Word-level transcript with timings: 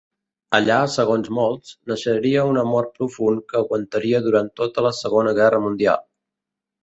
Allà, 0.59 0.77
segons 0.93 1.27
molts, 1.39 1.73
naixeria 1.91 2.45
un 2.53 2.57
amor 2.61 2.87
profund 2.95 3.45
que 3.53 3.57
aguantaria 3.61 4.21
durant 4.29 4.49
tota 4.61 4.85
la 4.87 4.95
Segona 5.03 5.35
Guerra 5.41 5.63
Mundial. 5.67 6.01